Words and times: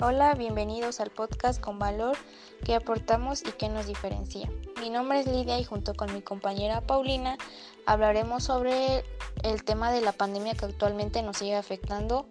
Hola, 0.00 0.34
bienvenidos 0.34 1.00
al 1.00 1.10
podcast 1.10 1.60
con 1.60 1.80
valor 1.80 2.16
que 2.64 2.76
aportamos 2.76 3.42
y 3.42 3.50
que 3.50 3.68
nos 3.68 3.88
diferencia. 3.88 4.48
Mi 4.80 4.90
nombre 4.90 5.18
es 5.18 5.26
Lidia 5.26 5.58
y 5.58 5.64
junto 5.64 5.92
con 5.94 6.14
mi 6.14 6.22
compañera 6.22 6.80
Paulina 6.82 7.36
hablaremos 7.84 8.44
sobre 8.44 9.02
el 9.42 9.64
tema 9.64 9.90
de 9.90 10.00
la 10.00 10.12
pandemia 10.12 10.54
que 10.54 10.66
actualmente 10.66 11.20
nos 11.22 11.38
sigue 11.38 11.56
afectando 11.56 12.28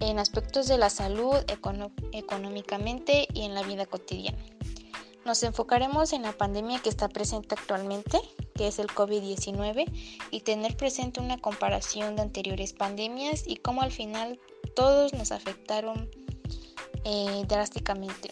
en 0.00 0.18
aspectos 0.18 0.68
de 0.68 0.76
la 0.76 0.90
salud, 0.90 1.36
económicamente 2.12 3.26
y 3.32 3.46
en 3.46 3.54
la 3.54 3.62
vida 3.62 3.86
cotidiana. 3.86 4.44
Nos 5.24 5.42
enfocaremos 5.42 6.12
en 6.12 6.20
la 6.20 6.32
pandemia 6.32 6.82
que 6.82 6.90
está 6.90 7.08
presente 7.08 7.54
actualmente, 7.54 8.20
que 8.54 8.68
es 8.68 8.78
el 8.78 8.88
COVID-19, 8.88 9.90
y 10.30 10.40
tener 10.40 10.76
presente 10.76 11.20
una 11.20 11.38
comparación 11.38 12.16
de 12.16 12.22
anteriores 12.22 12.74
pandemias 12.74 13.44
y 13.46 13.56
cómo 13.56 13.80
al 13.80 13.90
final 13.90 14.38
todos 14.74 15.14
nos 15.14 15.32
afectaron 15.32 16.10
eh, 17.04 17.44
drásticamente. 17.46 18.30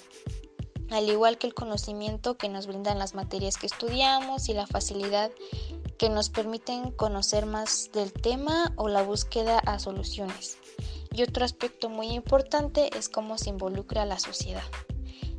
Al 0.91 1.09
igual 1.09 1.37
que 1.37 1.47
el 1.47 1.55
conocimiento 1.55 2.39
que 2.39 2.49
nos 2.49 2.67
brindan 2.67 2.99
las 2.99 3.15
materias 3.15 3.59
que 3.59 3.67
estudiamos 3.67 4.49
y 4.49 4.55
la 4.55 4.67
facilidad 4.67 5.31
que 5.99 6.09
nos 6.09 6.31
permiten 6.31 6.93
conocer 6.93 7.45
más 7.45 7.91
del 7.93 8.13
tema 8.13 8.73
o 8.77 8.89
la 8.89 9.03
búsqueda 9.03 9.59
a 9.59 9.79
soluciones. 9.79 10.57
Y 11.13 11.23
otro 11.23 11.45
aspecto 11.45 11.89
muy 11.89 12.09
importante 12.09 12.97
es 12.97 13.09
cómo 13.09 13.37
se 13.37 13.51
involucra 13.51 14.07
la 14.07 14.19
sociedad, 14.19 14.63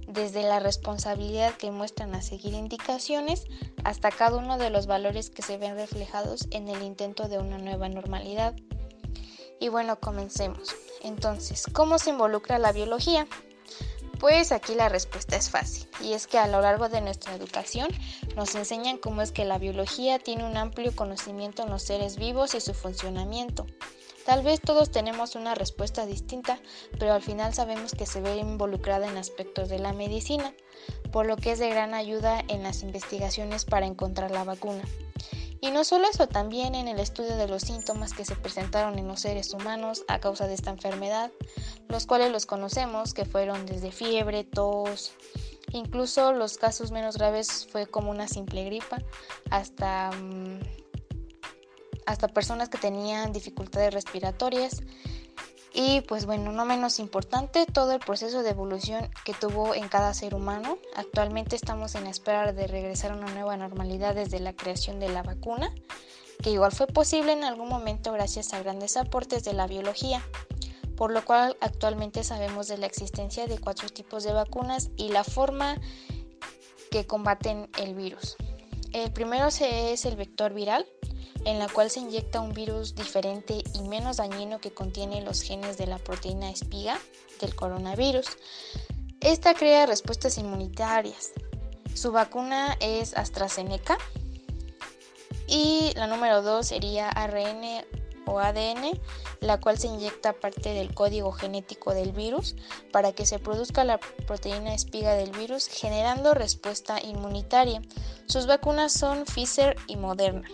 desde 0.07 0.43
la 0.43 0.59
responsabilidad 0.59 1.55
que 1.55 1.71
muestran 1.71 2.13
a 2.13 2.21
seguir 2.21 2.53
indicaciones 2.53 3.45
hasta 3.83 4.11
cada 4.11 4.37
uno 4.37 4.57
de 4.57 4.69
los 4.69 4.85
valores 4.85 5.29
que 5.29 5.41
se 5.41 5.57
ven 5.57 5.75
reflejados 5.75 6.47
en 6.51 6.67
el 6.67 6.83
intento 6.83 7.27
de 7.27 7.39
una 7.39 7.57
nueva 7.57 7.87
normalidad. 7.89 8.55
Y 9.59 9.69
bueno, 9.69 9.99
comencemos. 9.99 10.75
Entonces, 11.01 11.65
¿cómo 11.71 11.99
se 11.99 12.11
involucra 12.11 12.59
la 12.59 12.71
biología? 12.71 13.27
Pues 14.19 14.51
aquí 14.51 14.75
la 14.75 14.89
respuesta 14.89 15.37
es 15.37 15.49
fácil, 15.49 15.87
y 16.01 16.11
es 16.11 16.27
que 16.27 16.37
a 16.37 16.47
lo 16.47 16.59
largo 16.59 16.89
de 16.89 16.99
nuestra 16.99 17.33
educación 17.33 17.87
nos 18.35 18.53
enseñan 18.55 18.97
cómo 18.97 19.21
es 19.21 19.31
que 19.31 19.45
la 19.45 19.57
biología 19.57 20.19
tiene 20.19 20.43
un 20.43 20.57
amplio 20.57 20.93
conocimiento 20.93 21.63
en 21.63 21.69
los 21.69 21.83
seres 21.83 22.17
vivos 22.17 22.53
y 22.53 22.59
su 22.59 22.73
funcionamiento. 22.73 23.65
Tal 24.25 24.43
vez 24.43 24.59
todos 24.59 24.91
tenemos 24.91 25.35
una 25.35 25.55
respuesta 25.55 26.05
distinta, 26.05 26.59
pero 26.99 27.13
al 27.13 27.21
final 27.21 27.53
sabemos 27.53 27.93
que 27.93 28.05
se 28.05 28.19
ve 28.19 28.35
involucrada 28.35 29.07
en 29.07 29.17
aspectos 29.17 29.69
de 29.69 29.79
la 29.79 29.93
medicina, 29.93 30.53
por 31.13 31.25
lo 31.25 31.37
que 31.37 31.53
es 31.53 31.59
de 31.59 31.69
gran 31.69 31.93
ayuda 31.93 32.43
en 32.49 32.61
las 32.61 32.83
investigaciones 32.83 33.63
para 33.63 33.85
encontrar 33.85 34.31
la 34.31 34.43
vacuna. 34.43 34.83
Y 35.61 35.71
no 35.71 35.83
solo 35.83 36.07
eso, 36.07 36.27
también 36.27 36.73
en 36.73 36.87
el 36.87 36.99
estudio 36.99 37.35
de 37.35 37.47
los 37.47 37.63
síntomas 37.63 38.13
que 38.13 38.23
se 38.23 38.35
presentaron 38.35 38.97
en 38.97 39.07
los 39.07 39.21
seres 39.21 39.53
humanos 39.53 40.03
a 40.07 40.19
causa 40.19 40.47
de 40.47 40.53
esta 40.53 40.69
enfermedad, 40.69 41.31
los 41.89 42.05
cuales 42.05 42.31
los 42.31 42.45
conocemos, 42.45 43.13
que 43.13 43.25
fueron 43.25 43.65
desde 43.65 43.91
fiebre, 43.91 44.45
tos, 44.45 45.11
incluso 45.71 46.31
los 46.31 46.57
casos 46.57 46.91
menos 46.91 47.17
graves 47.17 47.67
fue 47.69 47.87
como 47.87 48.09
una 48.09 48.27
simple 48.27 48.63
gripa, 48.63 48.99
hasta, 49.49 50.11
mm, 50.11 50.59
hasta 52.05 52.27
personas 52.29 52.69
que 52.69 52.77
tenían 52.77 53.33
dificultades 53.33 53.93
respiratorias 53.93 54.81
y 55.73 56.01
pues 56.01 56.25
bueno, 56.25 56.51
no 56.51 56.65
menos 56.65 56.99
importante, 56.99 57.65
todo 57.65 57.91
el 57.91 57.99
proceso 57.99 58.43
de 58.43 58.49
evolución 58.49 59.09
que 59.23 59.33
tuvo 59.33 59.75
en 59.75 59.87
cada 59.87 60.13
ser 60.13 60.33
humano. 60.33 60.77
Actualmente 60.95 61.55
estamos 61.55 61.95
en 61.95 62.07
espera 62.07 62.51
de 62.53 62.67
regresar 62.67 63.11
a 63.11 63.15
una 63.15 63.31
nueva 63.33 63.55
normalidad 63.57 64.15
desde 64.15 64.39
la 64.39 64.53
creación 64.53 64.99
de 64.99 65.09
la 65.09 65.23
vacuna, 65.23 65.73
que 66.41 66.51
igual 66.51 66.71
fue 66.71 66.87
posible 66.87 67.33
en 67.33 67.43
algún 67.43 67.69
momento 67.69 68.11
gracias 68.11 68.53
a 68.53 68.63
grandes 68.63 68.97
aportes 68.97 69.43
de 69.43 69.53
la 69.53 69.67
biología, 69.67 70.23
por 70.95 71.11
lo 71.11 71.23
cual 71.23 71.55
actualmente 71.61 72.23
sabemos 72.23 72.67
de 72.67 72.77
la 72.77 72.87
existencia 72.87 73.45
de 73.47 73.59
cuatro 73.59 73.89
tipos 73.89 74.23
de 74.23 74.33
vacunas 74.33 74.89
y 74.97 75.09
la 75.09 75.23
forma 75.23 75.79
que 76.89 77.05
combaten 77.05 77.69
el 77.77 77.93
virus. 77.93 78.35
El 78.91 79.11
primero 79.11 79.47
es 79.47 80.05
el 80.05 80.15
vector 80.15 80.53
viral, 80.53 80.87
en 81.45 81.59
la 81.59 81.67
cual 81.67 81.89
se 81.89 81.99
inyecta 81.99 82.41
un 82.41 82.53
virus 82.53 82.95
diferente 82.95 83.63
y 83.73 83.81
menos 83.87 84.17
dañino 84.17 84.59
que 84.59 84.71
contiene 84.71 85.21
los 85.21 85.41
genes 85.41 85.77
de 85.77 85.87
la 85.87 85.97
proteína 85.97 86.49
espiga 86.49 86.99
del 87.39 87.55
coronavirus. 87.55 88.25
Esta 89.21 89.53
crea 89.53 89.85
respuestas 89.85 90.37
inmunitarias. 90.37 91.31
Su 91.93 92.11
vacuna 92.11 92.77
es 92.79 93.15
AstraZeneca. 93.17 93.97
Y 95.47 95.91
la 95.95 96.07
número 96.07 96.41
2 96.41 96.65
sería 96.65 97.09
ARN 97.09 97.83
o 98.25 98.39
ADN, 98.39 98.99
la 99.41 99.59
cual 99.59 99.79
se 99.79 99.87
inyecta 99.87 100.33
parte 100.33 100.73
del 100.73 100.93
código 100.93 101.31
genético 101.31 101.93
del 101.93 102.11
virus 102.11 102.55
para 102.91 103.11
que 103.11 103.25
se 103.25 103.39
produzca 103.39 103.83
la 103.83 103.99
proteína 104.27 104.73
espiga 104.73 105.15
del 105.15 105.31
virus, 105.31 105.67
generando 105.67 106.33
respuesta 106.33 107.01
inmunitaria. 107.01 107.81
Sus 108.27 108.45
vacunas 108.45 108.93
son 108.93 109.25
Pfizer 109.25 109.75
y 109.87 109.95
Moderna. 109.95 110.47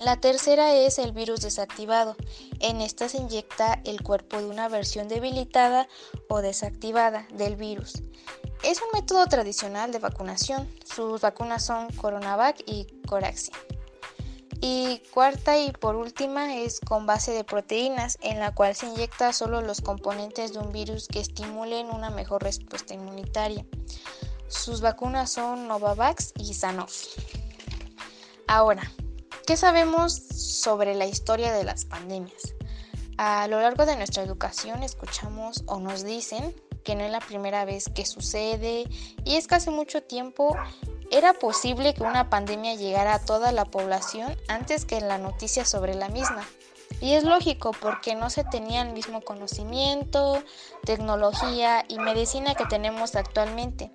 La 0.00 0.20
tercera 0.20 0.74
es 0.74 0.98
el 0.98 1.12
virus 1.12 1.40
desactivado. 1.40 2.16
En 2.60 2.80
esta 2.82 3.08
se 3.08 3.16
inyecta 3.16 3.80
el 3.84 4.02
cuerpo 4.02 4.38
de 4.38 4.44
una 4.44 4.68
versión 4.68 5.08
debilitada 5.08 5.88
o 6.28 6.42
desactivada 6.42 7.26
del 7.32 7.56
virus. 7.56 8.02
Es 8.62 8.80
un 8.82 8.88
método 8.92 9.26
tradicional 9.26 9.92
de 9.92 9.98
vacunación. 9.98 10.68
Sus 10.84 11.22
vacunas 11.22 11.64
son 11.64 11.90
Coronavac 11.92 12.62
y 12.66 12.86
Coraxin. 13.06 13.54
Y 14.60 15.02
cuarta 15.12 15.58
y 15.58 15.72
por 15.72 15.96
última 15.96 16.56
es 16.56 16.80
con 16.80 17.06
base 17.06 17.32
de 17.32 17.44
proteínas, 17.44 18.18
en 18.22 18.38
la 18.38 18.54
cual 18.54 18.74
se 18.74 18.86
inyecta 18.86 19.32
solo 19.32 19.60
los 19.60 19.80
componentes 19.80 20.52
de 20.52 20.58
un 20.58 20.72
virus 20.72 21.08
que 21.08 21.20
estimulen 21.20 21.90
una 21.90 22.10
mejor 22.10 22.42
respuesta 22.42 22.94
inmunitaria. 22.94 23.64
Sus 24.48 24.80
vacunas 24.80 25.30
son 25.30 25.68
Novavax 25.68 26.32
y 26.38 26.54
Sanofi. 26.54 27.08
Ahora, 28.46 28.90
¿Qué 29.46 29.56
sabemos 29.56 30.12
sobre 30.12 30.96
la 30.96 31.06
historia 31.06 31.52
de 31.52 31.62
las 31.62 31.84
pandemias? 31.84 32.54
A 33.16 33.46
lo 33.46 33.60
largo 33.60 33.86
de 33.86 33.94
nuestra 33.94 34.24
educación 34.24 34.82
escuchamos 34.82 35.62
o 35.66 35.78
nos 35.78 36.02
dicen 36.04 36.52
que 36.82 36.96
no 36.96 37.04
es 37.04 37.12
la 37.12 37.20
primera 37.20 37.64
vez 37.64 37.84
que 37.94 38.06
sucede 38.06 38.88
y 39.24 39.36
es 39.36 39.46
que 39.46 39.54
hace 39.54 39.70
mucho 39.70 40.02
tiempo 40.02 40.56
era 41.12 41.32
posible 41.32 41.94
que 41.94 42.02
una 42.02 42.28
pandemia 42.28 42.74
llegara 42.74 43.14
a 43.14 43.24
toda 43.24 43.52
la 43.52 43.66
población 43.66 44.36
antes 44.48 44.84
que 44.84 45.00
la 45.00 45.16
noticia 45.16 45.64
sobre 45.64 45.94
la 45.94 46.08
misma. 46.08 46.44
Y 47.00 47.12
es 47.12 47.22
lógico 47.22 47.70
porque 47.80 48.16
no 48.16 48.30
se 48.30 48.42
tenía 48.42 48.82
el 48.82 48.92
mismo 48.94 49.20
conocimiento, 49.20 50.42
tecnología 50.84 51.84
y 51.86 52.00
medicina 52.00 52.56
que 52.56 52.66
tenemos 52.66 53.14
actualmente. 53.14 53.92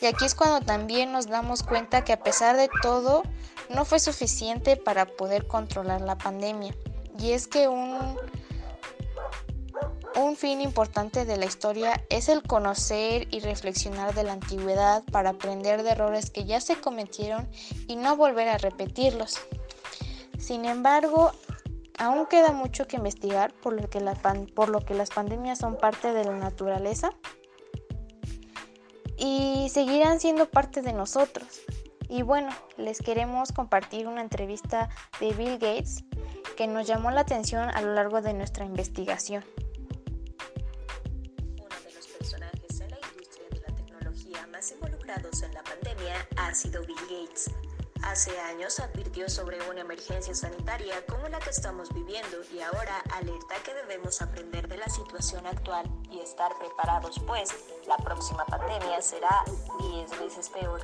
Y 0.00 0.06
aquí 0.06 0.24
es 0.24 0.34
cuando 0.34 0.64
también 0.64 1.12
nos 1.12 1.26
damos 1.26 1.62
cuenta 1.62 2.02
que 2.02 2.14
a 2.14 2.22
pesar 2.22 2.56
de 2.56 2.70
todo, 2.80 3.22
no 3.70 3.84
fue 3.84 3.98
suficiente 3.98 4.76
para 4.76 5.06
poder 5.06 5.46
controlar 5.46 6.00
la 6.00 6.18
pandemia. 6.18 6.74
Y 7.18 7.32
es 7.32 7.46
que 7.46 7.68
un, 7.68 8.16
un 10.16 10.36
fin 10.36 10.60
importante 10.60 11.24
de 11.24 11.36
la 11.36 11.46
historia 11.46 12.04
es 12.10 12.28
el 12.28 12.42
conocer 12.42 13.28
y 13.30 13.40
reflexionar 13.40 14.14
de 14.14 14.24
la 14.24 14.32
antigüedad 14.32 15.02
para 15.04 15.30
aprender 15.30 15.82
de 15.82 15.90
errores 15.90 16.30
que 16.30 16.44
ya 16.44 16.60
se 16.60 16.76
cometieron 16.80 17.48
y 17.86 17.96
no 17.96 18.16
volver 18.16 18.48
a 18.48 18.58
repetirlos. 18.58 19.38
Sin 20.38 20.64
embargo, 20.64 21.32
aún 21.98 22.26
queda 22.26 22.52
mucho 22.52 22.86
que 22.86 22.96
investigar 22.96 23.52
por 23.52 23.74
lo 23.74 23.88
que, 23.88 24.00
por 24.54 24.68
lo 24.68 24.80
que 24.80 24.94
las 24.94 25.10
pandemias 25.10 25.58
son 25.58 25.76
parte 25.76 26.12
de 26.12 26.24
la 26.24 26.36
naturaleza 26.36 27.12
y 29.16 29.68
seguirán 29.68 30.18
siendo 30.18 30.50
parte 30.50 30.80
de 30.80 30.94
nosotros. 30.94 31.60
Y 32.10 32.22
bueno, 32.22 32.50
les 32.76 32.98
queremos 32.98 33.52
compartir 33.52 34.08
una 34.08 34.20
entrevista 34.20 34.88
de 35.20 35.32
Bill 35.32 35.58
Gates 35.58 36.02
que 36.56 36.66
nos 36.66 36.84
llamó 36.88 37.12
la 37.12 37.20
atención 37.20 37.70
a 37.70 37.80
lo 37.82 37.94
largo 37.94 38.20
de 38.20 38.34
nuestra 38.34 38.64
investigación. 38.64 39.44
Uno 41.54 41.68
de 41.84 41.94
los 41.94 42.08
personajes 42.08 42.80
en 42.80 42.90
la 42.90 42.98
industria 43.12 43.46
de 43.52 43.60
la 43.60 43.76
tecnología 43.76 44.44
más 44.48 44.72
involucrados 44.72 45.40
en 45.44 45.54
la 45.54 45.62
pandemia 45.62 46.26
ha 46.36 46.52
sido 46.52 46.84
Bill 46.84 46.96
Gates. 47.02 47.48
Hace 48.02 48.36
años 48.40 48.80
advirtió 48.80 49.28
sobre 49.28 49.58
una 49.70 49.82
emergencia 49.82 50.34
sanitaria 50.34 51.06
como 51.06 51.28
la 51.28 51.38
que 51.38 51.50
estamos 51.50 51.94
viviendo 51.94 52.38
y 52.52 52.58
ahora 52.58 53.04
alerta 53.14 53.54
que 53.64 53.72
debemos 53.72 54.20
aprender 54.20 54.66
de 54.66 54.78
la 54.78 54.88
situación 54.88 55.46
actual 55.46 55.88
y 56.10 56.20
estar 56.20 56.56
preparados 56.58 57.18
pues 57.26 57.50
la 57.86 57.96
próxima 57.98 58.44
pandemia 58.46 59.00
será 59.00 59.44
10 59.78 60.18
veces 60.20 60.48
peor. 60.48 60.80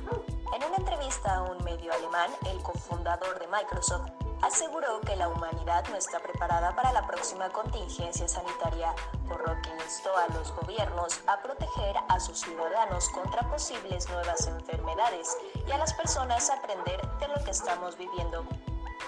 En 0.55 0.63
una 0.63 0.77
entrevista 0.77 1.35
a 1.35 1.43
un 1.43 1.63
medio 1.63 1.93
alemán, 1.93 2.31
el 2.45 2.61
cofundador 2.63 3.39
de 3.39 3.47
Microsoft 3.47 4.09
aseguró 4.41 5.01
que 5.01 5.15
la 5.15 5.29
humanidad 5.29 5.87
no 5.89 5.95
está 5.95 6.19
preparada 6.19 6.75
para 6.75 6.91
la 6.91 7.05
próxima 7.07 7.49
contingencia 7.49 8.27
sanitaria, 8.27 8.93
por 9.27 9.39
lo 9.47 9.61
que 9.61 9.69
instó 9.83 10.15
a 10.15 10.27
los 10.33 10.53
gobiernos 10.55 11.19
a 11.27 11.41
proteger 11.41 11.95
a 12.07 12.19
sus 12.19 12.39
ciudadanos 12.39 13.09
contra 13.09 13.49
posibles 13.49 14.09
nuevas 14.09 14.47
enfermedades 14.47 15.35
y 15.67 15.71
a 15.71 15.77
las 15.77 15.93
personas 15.93 16.49
a 16.49 16.55
aprender 16.55 17.01
de 17.19 17.27
lo 17.27 17.43
que 17.43 17.51
estamos 17.51 17.97
viviendo. 17.97 18.45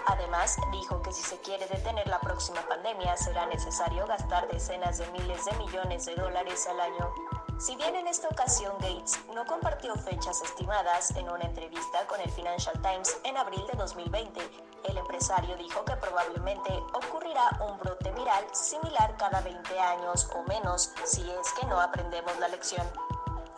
Además, 0.09 0.57
dijo 0.71 1.03
que 1.03 1.11
si 1.11 1.21
se 1.21 1.39
quiere 1.41 1.67
detener 1.67 2.07
la 2.07 2.19
próxima 2.19 2.61
pandemia 2.67 3.15
será 3.15 3.45
necesario 3.45 4.07
gastar 4.07 4.47
decenas 4.47 4.97
de 4.97 5.05
miles 5.11 5.45
de 5.45 5.51
millones 5.57 6.07
de 6.07 6.15
dólares 6.15 6.67
al 6.67 6.79
año. 6.79 7.13
Si 7.59 7.75
bien 7.75 7.95
en 7.95 8.07
esta 8.07 8.27
ocasión 8.27 8.75
Gates 8.79 9.19
no 9.35 9.45
compartió 9.45 9.93
fechas 9.93 10.41
estimadas 10.41 11.11
en 11.11 11.29
una 11.29 11.43
entrevista 11.43 12.07
con 12.07 12.19
el 12.21 12.31
Financial 12.31 12.73
Times 12.81 13.19
en 13.23 13.37
abril 13.37 13.63
de 13.71 13.77
2020, 13.77 14.41
el 14.85 14.97
empresario 14.97 15.55
dijo 15.57 15.85
que 15.85 15.95
probablemente 15.97 16.73
ocurrirá 16.93 17.59
un 17.69 17.77
brote 17.77 18.11
viral 18.11 18.47
similar 18.51 19.15
cada 19.17 19.41
20 19.41 19.79
años 19.79 20.27
o 20.33 20.41
menos 20.45 20.91
si 21.03 21.21
es 21.29 21.53
que 21.53 21.67
no 21.67 21.79
aprendemos 21.79 22.35
la 22.39 22.47
lección. 22.47 22.87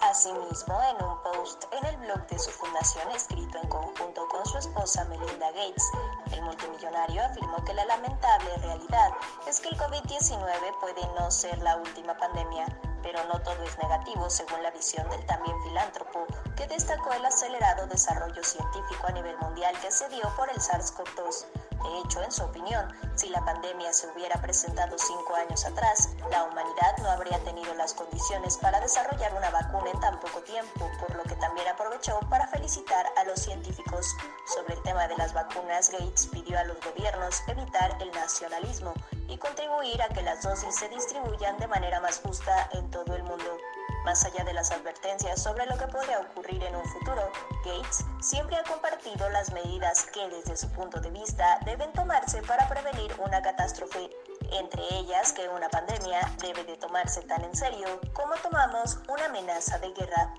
Asimismo, 0.01 0.81
en 0.81 1.05
un 1.05 1.21
post 1.21 1.65
en 1.71 1.85
el 1.85 1.97
blog 1.97 2.25
de 2.25 2.39
su 2.39 2.49
fundación 2.49 3.07
escrito 3.11 3.59
en 3.61 3.69
conjunto 3.69 4.27
con 4.29 4.43
su 4.47 4.57
esposa 4.57 5.05
Melinda 5.05 5.51
Gates, 5.51 5.91
el 6.31 6.41
multimillonario 6.41 7.23
afirmó 7.23 7.63
que 7.63 7.75
la 7.75 7.85
lamentable 7.85 8.57
realidad 8.57 9.11
es 9.47 9.59
que 9.59 9.69
el 9.69 9.77
COVID-19 9.77 10.79
puede 10.79 11.05
no 11.19 11.29
ser 11.29 11.59
la 11.59 11.75
última 11.77 12.17
pandemia, 12.17 12.65
pero 13.03 13.23
no 13.25 13.39
todo 13.41 13.61
es 13.63 13.77
negativo 13.77 14.27
según 14.27 14.63
la 14.63 14.71
visión 14.71 15.07
del 15.11 15.23
también 15.27 15.55
filántropo, 15.63 16.25
que 16.57 16.65
destacó 16.65 17.13
el 17.13 17.23
acelerado 17.23 17.85
desarrollo 17.85 18.43
científico 18.43 19.05
a 19.05 19.11
nivel 19.11 19.37
mundial 19.37 19.79
que 19.81 19.91
se 19.91 20.09
dio 20.09 20.23
por 20.35 20.49
el 20.49 20.57
SARS-CoV-2. 20.57 21.70
De 21.83 21.99
hecho, 21.99 22.21
en 22.21 22.31
su 22.31 22.43
opinión, 22.43 22.87
si 23.15 23.29
la 23.29 23.43
pandemia 23.43 23.91
se 23.91 24.07
hubiera 24.09 24.39
presentado 24.41 24.97
cinco 24.97 25.35
años 25.35 25.65
atrás, 25.65 26.09
la 26.29 26.43
humanidad 26.43 26.97
no 27.01 27.09
habría 27.09 27.39
tenido 27.43 27.73
las 27.73 27.93
condiciones 27.93 28.57
para 28.57 28.79
desarrollar 28.79 29.33
una 29.35 29.49
vacuna 29.49 29.89
en 29.91 29.99
tan 29.99 30.19
poco 30.19 30.41
tiempo, 30.41 30.89
por 30.99 31.15
lo 31.15 31.23
que 31.23 31.35
también 31.35 31.67
aprovechó 31.67 32.19
para 32.29 32.47
felicitar 32.47 33.05
a 33.17 33.23
los 33.23 33.39
científicos. 33.39 34.15
Sobre 34.45 34.75
el 34.75 34.83
tema 34.83 35.07
de 35.07 35.17
las 35.17 35.33
vacunas, 35.33 35.89
Gates 35.91 36.27
pidió 36.27 36.59
a 36.59 36.63
los 36.65 36.79
gobiernos 36.81 37.41
evitar 37.47 37.97
el 37.99 38.11
nacionalismo 38.11 38.93
y 39.27 39.37
contribuir 39.37 40.01
a 40.01 40.09
que 40.09 40.21
las 40.21 40.43
dosis 40.43 40.75
se 40.75 40.89
distribuyan 40.89 41.57
de 41.57 41.67
manera 41.67 41.99
más 42.01 42.19
justa 42.19 42.69
en 42.73 42.89
todo 42.91 43.15
el 43.15 43.23
mundo. 43.23 43.57
Más 44.03 44.25
allá 44.25 44.43
de 44.43 44.53
las 44.53 44.71
advertencias 44.71 45.43
sobre 45.43 45.67
lo 45.67 45.77
que 45.77 45.85
puede 45.85 46.17
ocurrir 46.17 46.63
en 46.63 46.75
un 46.75 46.85
futuro, 46.85 47.31
Gates 47.63 48.03
siempre 48.19 48.55
ha 48.55 48.63
compartido 48.63 49.29
las 49.29 49.51
medidas 49.53 50.05
que 50.05 50.27
desde 50.27 50.57
su 50.57 50.67
punto 50.71 50.99
de 50.99 51.11
vista 51.11 51.59
deben 51.65 51.93
tomarse 51.93 52.41
para 52.41 52.67
prevenir 52.67 53.13
una 53.19 53.43
catástrofe, 53.43 54.09
entre 54.53 54.81
ellas 54.95 55.33
que 55.33 55.47
una 55.49 55.69
pandemia 55.69 56.19
debe 56.39 56.63
de 56.63 56.77
tomarse 56.77 57.21
tan 57.21 57.43
en 57.43 57.55
serio 57.55 58.01
como 58.13 58.33
tomamos 58.37 58.97
una 59.07 59.25
amenaza 59.25 59.77
de 59.77 59.91
guerra. 59.91 60.33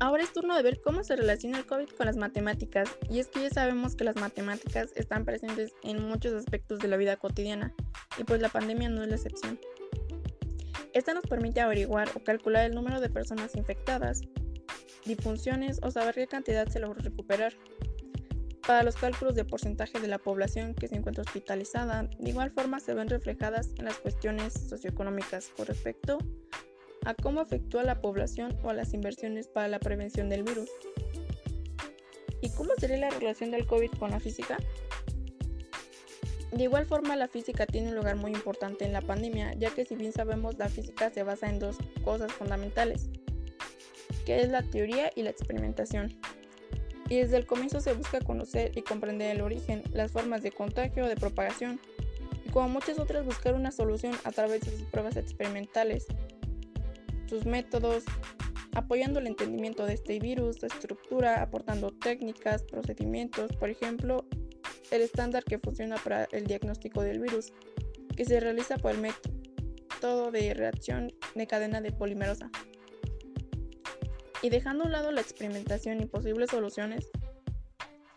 Ahora 0.00 0.22
es 0.22 0.32
turno 0.32 0.56
de 0.56 0.62
ver 0.62 0.80
cómo 0.80 1.02
se 1.02 1.16
relaciona 1.16 1.58
el 1.58 1.66
COVID 1.66 1.88
con 1.88 2.06
las 2.06 2.16
matemáticas, 2.16 2.88
y 3.10 3.18
es 3.18 3.26
que 3.26 3.42
ya 3.42 3.50
sabemos 3.50 3.96
que 3.96 4.04
las 4.04 4.14
matemáticas 4.14 4.92
están 4.94 5.24
presentes 5.24 5.72
en 5.82 6.06
muchos 6.08 6.32
aspectos 6.34 6.78
de 6.78 6.86
la 6.86 6.96
vida 6.96 7.16
cotidiana, 7.16 7.74
y 8.16 8.22
pues 8.22 8.40
la 8.40 8.48
pandemia 8.48 8.88
no 8.88 9.02
es 9.02 9.08
la 9.08 9.16
excepción. 9.16 9.58
Esta 10.92 11.14
nos 11.14 11.24
permite 11.24 11.60
averiguar 11.60 12.08
o 12.14 12.22
calcular 12.22 12.64
el 12.64 12.76
número 12.76 13.00
de 13.00 13.10
personas 13.10 13.56
infectadas, 13.56 14.22
difunciones 15.04 15.80
o 15.82 15.90
saber 15.90 16.14
qué 16.14 16.28
cantidad 16.28 16.68
se 16.68 16.78
logró 16.78 17.00
recuperar. 17.00 17.54
Para 18.64 18.84
los 18.84 18.96
cálculos 18.96 19.34
de 19.34 19.44
porcentaje 19.44 19.98
de 19.98 20.08
la 20.08 20.18
población 20.18 20.74
que 20.74 20.88
se 20.88 20.94
encuentra 20.94 21.22
hospitalizada, 21.22 22.04
de 22.18 22.30
igual 22.30 22.50
forma 22.50 22.78
se 22.78 22.94
ven 22.94 23.08
reflejadas 23.08 23.70
en 23.78 23.86
las 23.86 23.96
cuestiones 23.96 24.52
socioeconómicas 24.52 25.48
con 25.56 25.66
respecto 25.66 26.18
a 26.47 26.47
cómo 27.22 27.40
afectó 27.40 27.80
a 27.80 27.84
la 27.84 28.00
población 28.00 28.56
o 28.62 28.70
a 28.70 28.74
las 28.74 28.94
inversiones 28.94 29.48
para 29.48 29.68
la 29.68 29.78
prevención 29.78 30.28
del 30.28 30.42
virus. 30.42 30.70
¿Y 32.40 32.50
cómo 32.50 32.70
sería 32.78 32.98
la 32.98 33.10
relación 33.10 33.50
del 33.50 33.66
COVID 33.66 33.90
con 33.92 34.10
la 34.10 34.20
física? 34.20 34.58
De 36.52 36.64
igual 36.64 36.86
forma, 36.86 37.14
la 37.16 37.28
física 37.28 37.66
tiene 37.66 37.88
un 37.88 37.96
lugar 37.96 38.16
muy 38.16 38.32
importante 38.32 38.84
en 38.84 38.92
la 38.92 39.02
pandemia, 39.02 39.54
ya 39.54 39.70
que 39.70 39.84
si 39.84 39.96
bien 39.96 40.12
sabemos, 40.12 40.56
la 40.58 40.68
física 40.68 41.10
se 41.10 41.22
basa 41.22 41.48
en 41.48 41.58
dos 41.58 41.76
cosas 42.04 42.32
fundamentales, 42.32 43.10
que 44.24 44.40
es 44.40 44.48
la 44.48 44.62
teoría 44.62 45.10
y 45.14 45.22
la 45.22 45.30
experimentación. 45.30 46.18
Y 47.10 47.16
desde 47.16 47.36
el 47.36 47.46
comienzo 47.46 47.80
se 47.80 47.92
busca 47.92 48.20
conocer 48.20 48.76
y 48.76 48.82
comprender 48.82 49.34
el 49.36 49.42
origen, 49.42 49.82
las 49.92 50.10
formas 50.10 50.42
de 50.42 50.52
contagio 50.52 51.04
o 51.04 51.08
de 51.08 51.16
propagación, 51.16 51.80
y 52.46 52.50
como 52.50 52.68
muchas 52.68 52.98
otras 52.98 53.26
buscar 53.26 53.54
una 53.54 53.70
solución 53.70 54.14
a 54.24 54.32
través 54.32 54.62
de 54.62 54.70
sus 54.70 54.82
pruebas 54.84 55.16
experimentales, 55.16 56.06
sus 57.28 57.46
métodos, 57.46 58.04
apoyando 58.74 59.18
el 59.20 59.26
entendimiento 59.26 59.86
de 59.86 59.94
este 59.94 60.18
virus, 60.18 60.56
su 60.56 60.66
estructura, 60.66 61.42
aportando 61.42 61.90
técnicas, 61.90 62.62
procedimientos, 62.64 63.54
por 63.56 63.70
ejemplo, 63.70 64.24
el 64.90 65.02
estándar 65.02 65.44
que 65.44 65.58
funciona 65.58 65.96
para 65.96 66.24
el 66.32 66.46
diagnóstico 66.46 67.02
del 67.02 67.20
virus, 67.20 67.52
que 68.16 68.24
se 68.24 68.40
realiza 68.40 68.78
por 68.78 68.92
el 68.92 68.98
método 68.98 70.30
de 70.30 70.54
reacción 70.54 71.12
de 71.34 71.46
cadena 71.46 71.80
de 71.80 71.92
polimerosa. 71.92 72.50
Y 74.42 74.50
dejando 74.50 74.84
a 74.84 74.86
un 74.86 74.92
lado 74.92 75.10
la 75.10 75.20
experimentación 75.20 76.00
y 76.00 76.06
posibles 76.06 76.50
soluciones, 76.50 77.10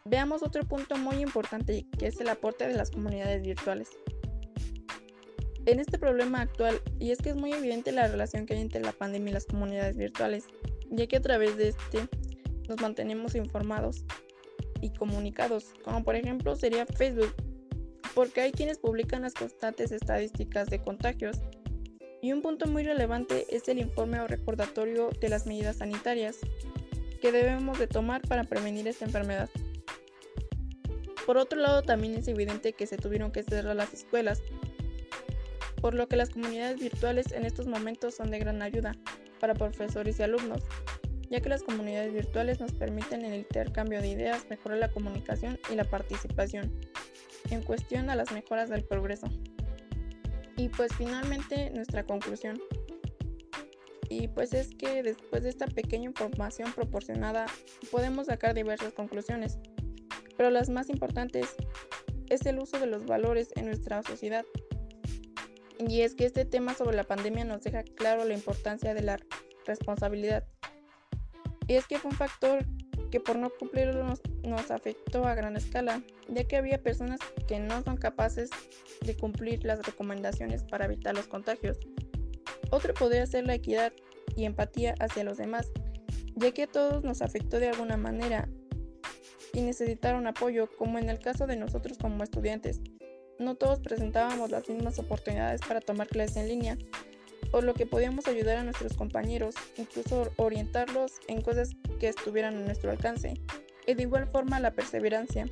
veamos 0.06 0.44
otro 0.44 0.64
punto 0.64 0.98
muy 0.98 1.18
importante 1.18 1.86
que 1.98 2.08
es 2.08 2.20
el 2.22 2.30
aporte 2.30 2.68
de 2.68 2.76
las 2.76 2.92
comunidades 2.92 3.42
virtuales 3.42 3.90
en 5.66 5.80
este 5.80 5.98
problema 5.98 6.42
actual, 6.42 6.82
y 7.00 7.12
es 7.12 7.20
que 7.20 7.30
es 7.30 7.36
muy 7.36 7.54
evidente 7.54 7.92
la 7.92 8.08
relación 8.08 8.46
que 8.46 8.54
hay 8.56 8.62
entre 8.62 8.82
la 8.82 8.92
pandemia 8.92 9.32
y 9.32 9.34
las 9.34 9.46
comunidades 9.46 9.98
virtuales, 9.98 10.46
ya 10.90 11.08
que 11.08 11.18
a 11.18 11.22
través 11.22 11.58
de 11.58 11.70
este 11.70 12.08
nos 12.68 12.82
mantenemos 12.82 13.36
informados 13.36 14.04
y 14.82 14.92
comunicados, 14.92 15.74
como 15.84 16.04
por 16.04 16.16
ejemplo 16.16 16.56
sería 16.56 16.86
Facebook, 16.86 17.34
porque 18.16 18.42
hay 18.42 18.52
quienes 18.52 18.80
publican 18.80 19.22
las 19.22 19.34
constantes 19.34 19.92
estadísticas 19.92 20.70
de 20.70 20.82
contagios. 20.82 21.40
Y 22.22 22.34
un 22.34 22.42
punto 22.42 22.68
muy 22.68 22.84
relevante 22.84 23.48
es 23.50 23.68
el 23.68 23.80
informe 23.80 24.20
o 24.20 24.28
recordatorio 24.28 25.10
de 25.20 25.30
las 25.30 25.48
medidas 25.48 25.78
sanitarias 25.78 26.38
que 27.20 27.32
debemos 27.32 27.80
de 27.80 27.88
tomar 27.88 28.22
para 28.22 28.44
prevenir 28.44 28.88
esta 28.88 29.06
enfermedad. 29.06 29.50
Por 31.26 31.38
otro 31.38 31.60
lado, 31.60 31.82
también 31.82 32.16
es 32.16 32.28
evidente 32.28 32.74
que 32.74 32.88
se 32.88 32.98
tuvieron 32.98 33.32
que 33.32 33.44
cerrar 33.44 33.76
las 33.76 33.94
escuelas 33.94 34.42
por 35.82 35.96
lo 35.96 36.08
que 36.08 36.16
las 36.16 36.30
comunidades 36.30 36.80
virtuales 36.80 37.32
en 37.32 37.44
estos 37.44 37.66
momentos 37.66 38.16
son 38.16 38.30
de 38.30 38.40
gran 38.40 38.62
ayuda 38.62 38.94
para 39.40 39.56
profesores 39.56 40.20
y 40.20 40.24
alumnos, 40.24 40.62
ya 41.30 41.42
que 41.42 41.50
las 41.50 41.64
comunidades 41.64 42.14
virtuales 42.14 42.60
nos 42.60 42.72
permiten 42.72 43.26
el 43.26 43.34
intercambio 43.34 44.00
de 44.00 44.10
ideas, 44.10 44.46
mejorar 44.50 44.78
la 44.78 44.92
comunicación 44.92 45.60
y 45.72 45.76
la 45.76 45.84
participación 45.84 46.72
en 47.50 47.64
cuestión 47.64 48.10
a 48.10 48.16
las 48.16 48.32
mejoras 48.32 48.70
del 48.70 48.84
progreso. 48.84 49.28
Y 50.56 50.70
pues 50.70 50.94
finalmente 50.96 51.72
nuestra 51.72 52.06
conclusión. 52.06 52.62
Y 54.10 54.28
pues 54.28 54.54
es 54.54 54.76
que 54.76 55.02
después 55.02 55.42
de 55.44 55.50
esta 55.50 55.66
pequeña 55.66 56.06
información 56.06 56.72
proporcionada 56.74 57.48
podemos 57.90 58.28
sacar 58.28 58.54
diversas 58.54 58.94
conclusiones, 58.94 59.58
pero 60.38 60.52
las 60.52 60.70
más 60.70 60.90
importantes 60.90 61.56
es 62.30 62.46
el 62.46 62.60
uso 62.60 62.78
de 62.78 62.88
los 62.88 63.06
valores 63.06 63.50
en 63.56 63.66
nuestra 63.66 64.04
sociedad 64.04 64.46
y 65.90 66.02
es 66.02 66.16
que 66.16 66.26
este 66.26 66.46
tema 66.46 66.76
sobre 66.76 66.96
la 66.96 67.04
pandemia 67.04 67.46
nos 67.46 67.64
deja 67.64 67.84
claro 67.84 68.26
la 68.26 68.34
importancia 68.34 68.94
de 68.94 69.02
la 69.02 69.20
responsabilidad. 69.66 70.46
Y 71.68 71.76
es 71.76 71.88
que 71.88 71.98
fue 71.98 72.12
un 72.12 72.18
factor 72.18 72.66
que 73.10 73.20
por 73.20 73.38
no 73.38 73.50
cumplirlo 73.50 74.04
nos, 74.04 74.72
afectó 74.72 75.26
a 75.26 75.36
gran 75.36 75.58
escala, 75.58 76.02
ya 76.30 76.44
que 76.46 76.58
había 76.58 76.82
personas 76.82 77.20
que 77.48 77.60
no 77.60 77.84
son 77.84 77.98
capaces 77.98 78.50
de 79.02 79.16
cumplir 79.16 79.66
las 79.66 79.86
recomendaciones 79.86 80.64
para 80.64 80.86
evitar 80.86 81.16
los 81.16 81.28
contagios. 81.28 81.78
Otro 82.70 82.94
podría 82.94 83.26
ser 83.26 83.46
la 83.46 83.56
equidad 83.56 83.92
y 84.36 84.46
empatía 84.46 84.96
hacia 85.00 85.24
los 85.24 85.38
demás, 85.38 85.70
ya 86.36 86.52
que 86.52 86.64
a 86.64 86.68
todos 86.68 87.04
nos 87.04 87.22
afectó 87.22 87.60
de 87.60 87.70
alguna 87.70 87.98
manera 87.98 88.48
y 89.54 89.62
necesitaron 89.62 90.28
apoyo, 90.28 90.70
como 90.78 90.98
en 90.98 91.10
el 91.10 91.20
caso 91.20 91.48
de 91.48 91.58
nosotros 91.58 91.98
como 91.98 92.24
estudiantes 92.24 92.80
no 93.42 93.56
todos 93.56 93.80
presentábamos 93.80 94.52
las 94.52 94.68
mismas 94.70 95.00
oportunidades 95.00 95.62
para 95.62 95.82
tomar 95.82 96.08
clases 96.08 96.38
en 96.38 96.48
línea, 96.48 96.78
por 97.52 97.64
lo 97.64 97.74
que 97.74 97.86
podíamos 97.86 98.28
ayudar 98.28 98.58
a 98.58 98.64
nuestros 98.64 98.94
compañeros, 98.94 99.56
incluso 99.78 100.32
orientarlos 100.38 101.20
en 101.28 101.42
cosas 101.42 101.72
que 102.00 102.08
estuvieran 102.08 102.56
a 102.56 102.62
nuestro 102.62 102.92
alcance. 102.92 103.34
Y 103.86 103.94
de 103.96 104.04
igual 104.04 104.28
forma 104.28 104.60
la 104.60 104.72
perseverancia, 104.72 105.46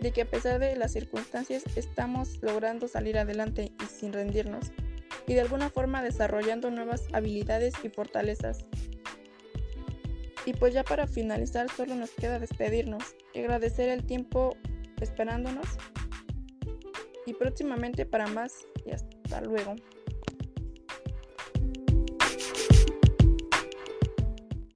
de 0.00 0.12
que 0.12 0.22
a 0.22 0.30
pesar 0.30 0.58
de 0.58 0.76
las 0.76 0.92
circunstancias 0.92 1.64
estamos 1.76 2.42
logrando 2.42 2.88
salir 2.88 3.16
adelante 3.16 3.72
y 3.82 3.86
sin 3.86 4.12
rendirnos, 4.12 4.72
y 5.26 5.34
de 5.34 5.40
alguna 5.40 5.70
forma 5.70 6.02
desarrollando 6.02 6.70
nuevas 6.70 7.04
habilidades 7.12 7.74
y 7.82 7.88
fortalezas. 7.88 8.64
Y 10.44 10.52
pues 10.52 10.74
ya 10.74 10.84
para 10.84 11.06
finalizar 11.06 11.70
solo 11.70 11.94
nos 11.94 12.10
queda 12.10 12.38
despedirnos 12.38 13.16
y 13.32 13.38
agradecer 13.40 13.88
el 13.88 14.04
tiempo 14.04 14.56
esperándonos 15.00 15.66
y 17.26 17.34
próximamente 17.34 18.06
para 18.06 18.26
más 18.28 18.66
y 18.84 18.90
hasta 18.90 19.40
luego. 19.40 19.74